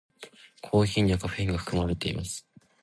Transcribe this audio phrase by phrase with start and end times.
[0.63, 2.47] コーヒーにはカフェインが含まれています。